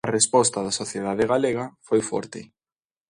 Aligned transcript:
A 0.07 0.11
resposta 0.17 0.57
da 0.65 0.77
sociedade 0.81 1.23
galega 1.33 1.65
foi 1.87 2.01
forte. 2.09 2.39